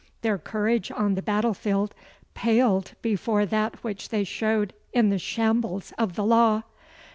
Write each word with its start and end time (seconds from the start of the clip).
Their 0.23 0.39
courage 0.39 0.89
on 0.91 1.13
the 1.13 1.21
battlefield 1.21 1.93
paled 2.33 2.93
before 3.03 3.45
that 3.45 3.83
which 3.83 4.09
they 4.09 4.23
showed 4.23 4.73
in 4.91 5.09
the 5.11 5.19
shambles 5.19 5.93
of 5.95 6.15
the 6.15 6.25
law. 6.25 6.63